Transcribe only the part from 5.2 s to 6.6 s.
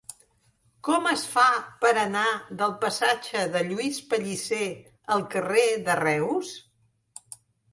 carrer de Reus?